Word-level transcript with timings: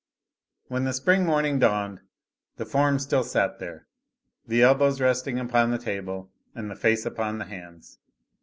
When 0.67 0.85
the 0.85 0.93
spring 0.93 1.27
morning 1.27 1.59
dawned, 1.59 1.99
the 2.57 2.65
form 2.65 2.97
still 2.97 3.23
sat 3.23 3.59
there, 3.59 3.85
the 4.47 4.63
elbows 4.63 4.99
resting 4.99 5.39
upon 5.39 5.69
the 5.69 5.77
table 5.77 6.31
and 6.55 6.71
the 6.71 6.75
face 6.75 7.05
upon 7.05 7.37
the 7.37 7.45
hands. 7.45 7.99